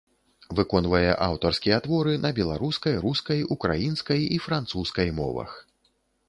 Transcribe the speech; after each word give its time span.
Выконвае 0.59 1.11
аўтарскія 1.25 1.77
творы 1.87 2.13
на 2.23 2.31
беларускай, 2.39 2.97
рускай, 3.05 3.39
украінскай 3.57 4.21
і 4.39 4.41
французскай 4.47 5.15
мовах. 5.21 5.51